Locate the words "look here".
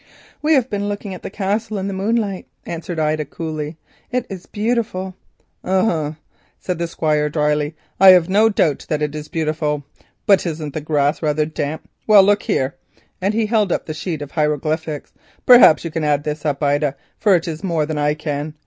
12.23-12.73